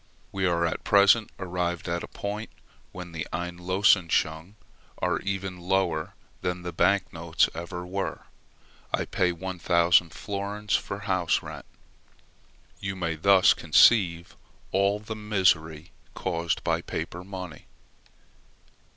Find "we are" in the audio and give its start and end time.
0.31-0.65